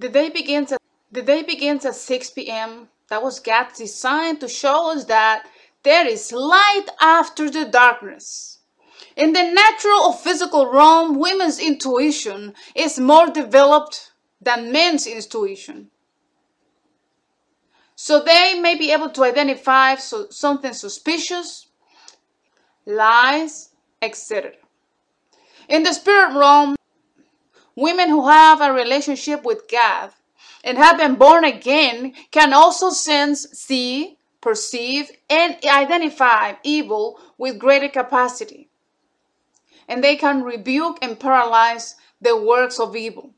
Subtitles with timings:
[0.00, 0.80] The day begins at
[1.12, 2.88] the day begins at 6 p.m.
[3.08, 5.46] That was God's design to show us that
[5.82, 8.60] there is light after the darkness.
[9.14, 15.90] In the natural or physical realm, women's intuition is more developed than men's intuition.
[17.94, 21.66] So they may be able to identify so, something suspicious,
[22.86, 24.52] lies, etc.
[25.68, 26.76] In the spirit realm,
[27.80, 30.10] women who have a relationship with God
[30.62, 37.88] and have been born again can also sense, see, perceive, and identify evil with greater
[37.88, 38.68] capacity.
[39.88, 43.34] And they can rebuke and paralyze the works of evil.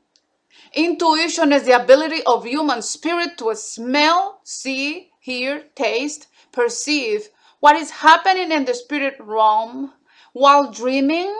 [0.73, 7.89] Intuition is the ability of human spirit to smell, see, hear, taste, perceive what is
[7.89, 9.93] happening in the spirit realm
[10.33, 11.33] while dreaming,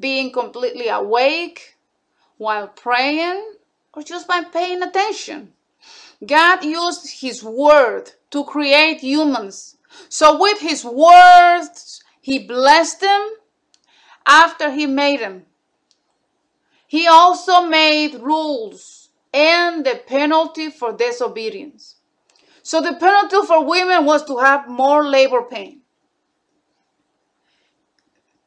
[0.00, 1.77] being completely awake,
[2.38, 3.52] while praying,
[3.92, 5.52] or just by paying attention.
[6.24, 9.76] God used His Word to create humans.
[10.08, 13.30] So, with His words, He blessed them
[14.26, 15.46] after He made them.
[16.86, 21.96] He also made rules and the penalty for disobedience.
[22.62, 25.82] So, the penalty for women was to have more labor pain.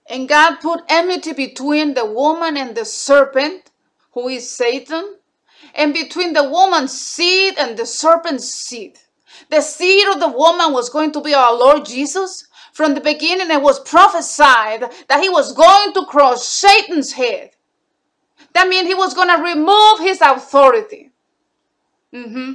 [0.07, 3.70] And God put enmity between the woman and the serpent,
[4.13, 5.15] who is Satan,
[5.75, 8.99] and between the woman's seed and the serpent's seed.
[9.49, 12.47] The seed of the woman was going to be our Lord Jesus.
[12.73, 17.51] From the beginning, it was prophesied that he was going to crush Satan's head.
[18.53, 21.11] That means he was going to remove his authority.
[22.13, 22.53] Mm-hmm.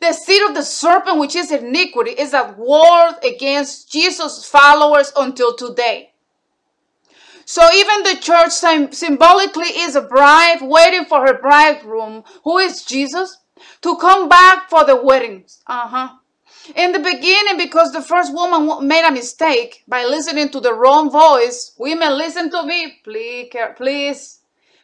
[0.00, 5.54] The seed of the serpent, which is iniquity, is at war against Jesus' followers until
[5.54, 6.12] today.
[7.48, 8.50] So even the church
[8.92, 13.38] symbolically is a bride waiting for her bridegroom, who is Jesus,
[13.82, 15.62] to come back for the weddings.
[15.68, 16.08] Uh-huh.
[16.74, 21.08] In the beginning, because the first woman made a mistake by listening to the wrong
[21.08, 24.40] voice, women, listen to me, please, please.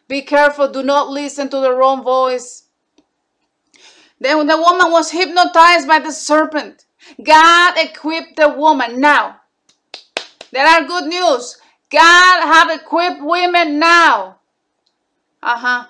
[0.07, 2.69] Be careful, do not listen to the wrong voice.
[4.21, 6.87] Then the woman was hypnotized by the serpent.
[7.21, 9.01] God equipped the woman.
[9.01, 9.41] Now,
[10.53, 11.59] there are good news.
[11.93, 14.39] God have equipped women now.
[15.43, 15.87] Uh-huh.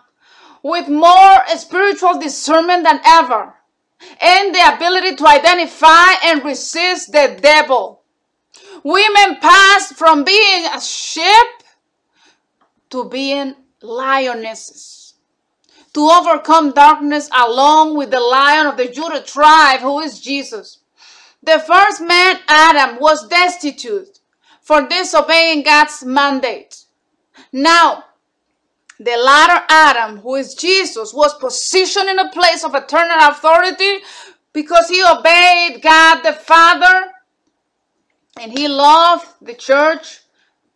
[0.63, 3.55] With more spiritual discernment than ever.
[4.21, 8.03] And the ability to identify and resist the devil.
[8.83, 11.49] Women passed from being a sheep
[12.91, 15.15] to being lionesses.
[15.95, 20.79] To overcome darkness along with the lion of the Judah tribe, who is Jesus.
[21.43, 24.19] The first man, Adam, was destitute
[24.63, 26.85] for disobeying God's mandate.
[27.53, 28.05] Now,
[28.99, 33.99] the latter Adam, who is Jesus, was positioned in a place of eternal authority
[34.53, 37.11] because he obeyed God the Father
[38.41, 40.21] and he loved the church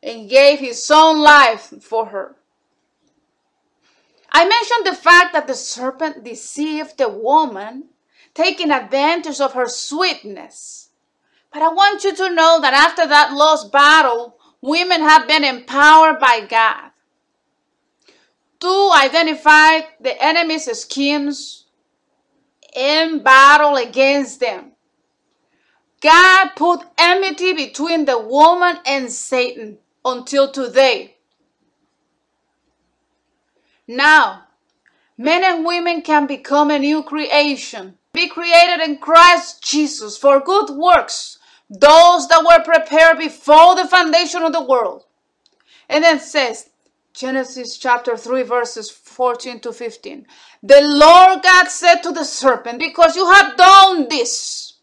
[0.02, 2.36] and gave his own life for her.
[4.32, 7.90] I mentioned the fact that the serpent deceived the woman,
[8.34, 10.85] taking advantage of her sweetness
[11.56, 16.20] but I want you to know that after that lost battle, women have been empowered
[16.20, 16.90] by God
[18.60, 21.64] to identify the enemy's schemes
[22.74, 24.72] in battle against them.
[26.02, 31.16] God put enmity between the woman and Satan until today.
[33.88, 34.42] Now,
[35.16, 40.68] men and women can become a new creation, be created in Christ Jesus for good
[40.68, 41.35] works
[41.68, 45.04] those that were prepared before the foundation of the world.
[45.88, 46.70] And then says,
[47.12, 50.26] Genesis chapter 3, verses 14 to 15.
[50.62, 54.74] The Lord God said to the serpent, Because you have done this,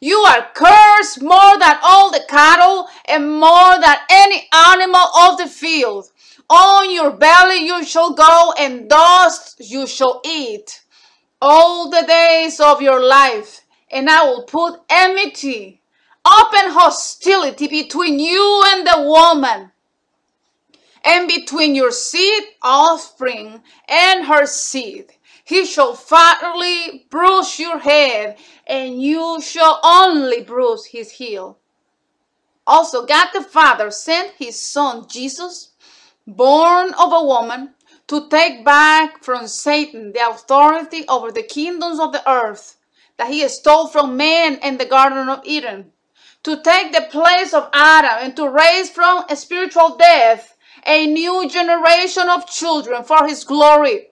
[0.00, 5.46] you are cursed more than all the cattle and more than any animal of the
[5.46, 6.10] field.
[6.48, 10.82] On your belly you shall go, and dust you shall eat
[11.42, 13.60] all the days of your life.
[13.90, 15.79] And I will put enmity
[16.26, 19.72] open hostility between you and the woman,
[21.04, 25.12] and between your seed, offspring, and her seed.
[25.44, 31.58] He shall fatly bruise your head, and you shall only bruise his heel.
[32.66, 35.70] Also, God the Father sent his Son Jesus,
[36.26, 37.74] born of a woman,
[38.06, 42.76] to take back from Satan the authority over the kingdoms of the earth
[43.16, 45.92] that he stole from man in the Garden of Eden
[46.44, 50.56] to take the place of Adam and to raise from a spiritual death
[50.86, 54.08] a new generation of children for his glory.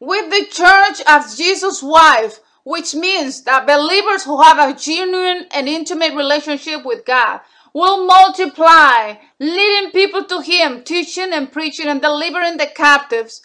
[0.00, 5.68] with the church as Jesus' wife, which means that believers who have a genuine and
[5.68, 7.40] intimate relationship with God
[7.74, 13.42] will multiply, leading people to Him, teaching and preaching and delivering the captives,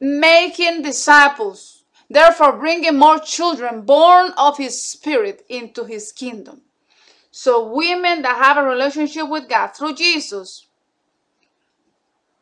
[0.00, 6.62] making disciples, therefore bringing more children born of His Spirit into His kingdom.
[7.34, 10.66] So, women that have a relationship with God through Jesus,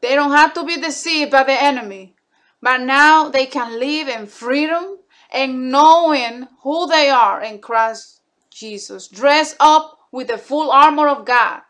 [0.01, 2.17] they don't have to be deceived by the enemy,
[2.61, 4.99] but now they can live in freedom
[5.31, 8.21] and knowing who they are in Christ
[8.51, 11.63] Jesus, dressed up with the full armor of God.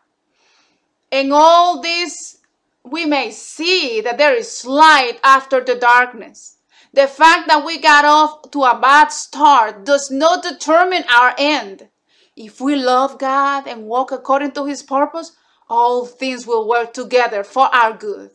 [1.11, 2.39] In all this,
[2.83, 6.57] we may see that there is light after the darkness.
[6.91, 11.87] The fact that we got off to a bad start does not determine our end.
[12.35, 15.33] If we love God and walk according to His purpose,
[15.69, 18.31] all things will work together for our good.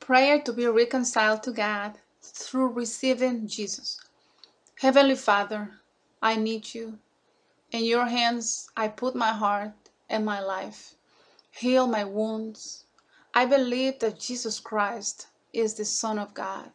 [0.00, 4.00] Prayer to be reconciled to God through receiving Jesus.
[4.80, 5.70] Heavenly Father,
[6.20, 6.98] I need you.
[7.70, 9.72] In your hands I put my heart
[10.10, 10.94] and my life.
[11.50, 12.84] Heal my wounds.
[13.32, 16.70] I believe that Jesus Christ is the Son of God,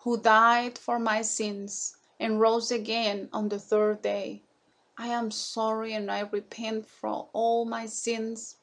[0.00, 4.40] who died for my sins and rose again on the third day.
[4.96, 8.56] I am sorry and I repent for all my sins,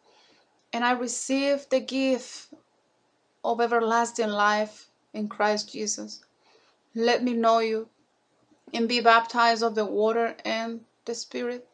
[0.71, 2.53] and I receive the gift
[3.44, 6.23] of everlasting life in Christ Jesus.
[6.95, 7.89] Let me know you
[8.73, 11.67] and be baptized of the water and the Spirit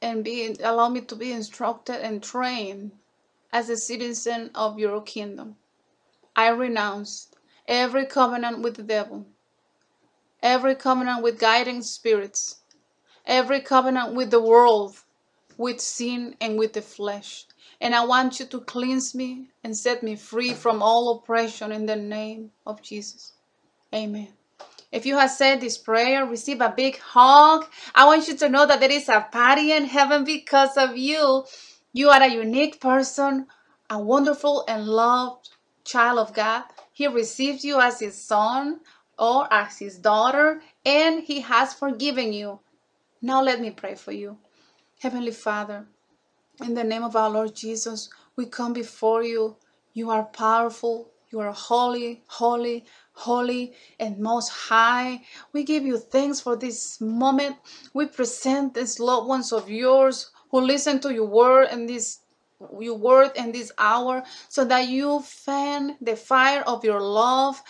[0.00, 2.92] and be allow me to be instructed and trained
[3.52, 5.56] as a citizen of your kingdom.
[6.34, 7.28] I renounce
[7.66, 9.26] every covenant with the devil,
[10.42, 12.60] every covenant with guiding spirits,
[13.26, 14.96] every covenant with the world,
[15.56, 17.46] with sin and with the flesh.
[17.80, 21.86] And I want you to cleanse me and set me free from all oppression in
[21.86, 23.32] the name of Jesus.
[23.94, 24.28] Amen.
[24.92, 27.66] If you have said this prayer, receive a big hug.
[27.94, 31.44] I want you to know that there is a party in heaven because of you.
[31.92, 33.46] You are a unique person,
[33.90, 35.50] a wonderful and loved
[35.84, 36.64] child of God.
[36.92, 38.80] He receives you as his son
[39.18, 42.60] or as his daughter, and he has forgiven you.
[43.22, 44.38] Now let me pray for you.
[45.00, 45.86] Heavenly Father,
[46.62, 49.56] in the name of our Lord Jesus, we come before you.
[49.92, 51.10] You are powerful.
[51.30, 55.22] You are holy, holy, holy and most high.
[55.52, 57.56] We give you thanks for this moment.
[57.92, 62.20] We present these loved ones of yours who listen to your word and this
[62.80, 67.60] your word in this hour so that you fan the fire of your love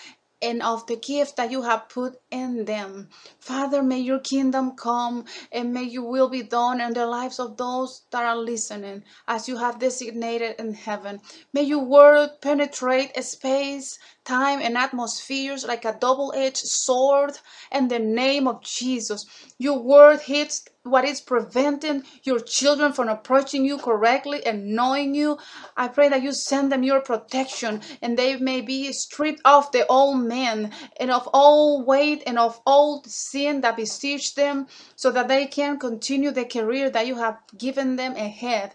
[0.42, 3.08] and of the gift that you have put them.
[3.40, 7.56] Father, may your kingdom come and may your will be done in the lives of
[7.56, 11.20] those that are listening as you have designated in heaven.
[11.52, 17.38] May your word penetrate space, time, and atmospheres like a double edged sword
[17.72, 19.24] in the name of Jesus.
[19.58, 25.38] Your word hits what is preventing your children from approaching you correctly and knowing you.
[25.76, 29.86] I pray that you send them your protection and they may be stripped of the
[29.86, 35.28] old man and of all weight and of all sin that besiege them so that
[35.28, 38.74] they can continue the career that you have given them ahead.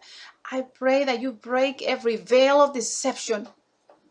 [0.51, 3.47] I pray that you break every veil of deception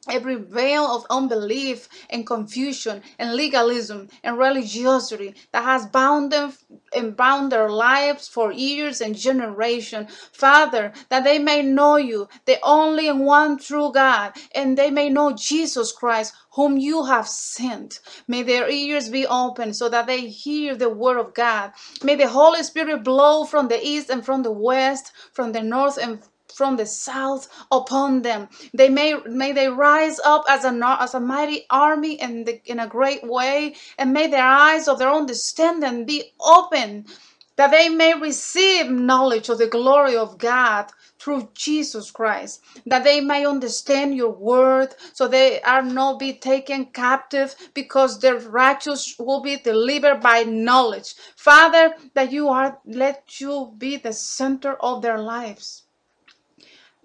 [0.09, 6.53] every veil of unbelief and confusion and legalism and religiosity that has bound them
[6.97, 12.59] and bound their lives for years and generations father that they may know you the
[12.63, 18.01] only one true god and they may know jesus christ whom you have sent.
[18.27, 21.73] May their ears be open so that they hear the word of god.
[22.03, 25.97] May the holy spirit blow from the east and from the west from the north
[25.99, 28.49] and from the south upon them.
[28.75, 32.79] They may may they rise up as a as a mighty army in the, in
[32.81, 37.07] a great way, and may their eyes of their own understanding be open,
[37.55, 40.91] that they may receive knowledge of the glory of God
[41.21, 46.87] through Jesus Christ, that they may understand your word, so they are not be taken
[46.87, 51.15] captive, because their righteous will be delivered by knowledge.
[51.37, 55.85] Father, that you are let you be the center of their lives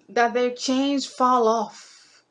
[0.08, 2.22] that their chains fall off,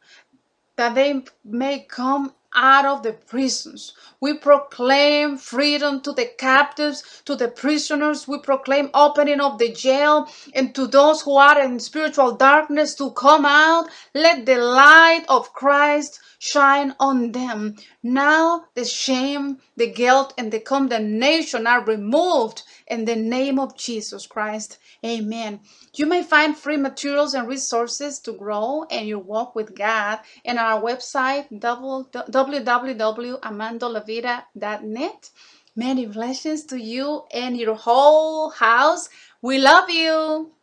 [0.78, 3.94] that they may come out of the prisons.
[4.22, 8.28] We proclaim freedom to the captives, to the prisoners.
[8.28, 13.12] We proclaim opening of the jail, and to those who are in spiritual darkness to
[13.12, 13.90] come out.
[14.14, 17.76] Let the light of Christ shine on them.
[18.04, 24.28] Now the shame, the guilt, and the condemnation are removed in the name of Jesus
[24.28, 24.78] Christ.
[25.06, 25.62] Amen.
[25.96, 30.58] You may find free materials and resources to grow in your walk with God in
[30.58, 35.30] our website, www www.amandolavida.net.
[35.76, 39.10] Many blessings to you and your whole house.
[39.42, 40.55] We love you.